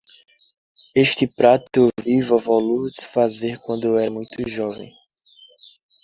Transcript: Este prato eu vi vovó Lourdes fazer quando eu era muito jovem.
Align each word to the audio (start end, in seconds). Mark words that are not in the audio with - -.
Este 1.01 1.25
prato 1.39 1.81
eu 1.83 1.89
vi 2.03 2.17
vovó 2.27 2.57
Lourdes 2.67 3.05
fazer 3.15 3.59
quando 3.59 3.83
eu 3.89 3.99
era 3.99 4.09
muito 4.09 4.49
jovem. 4.49 4.91